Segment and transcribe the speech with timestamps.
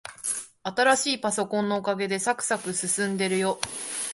[0.63, 3.59] 新しいパソコンのおかげで、さくさく進んでるよ。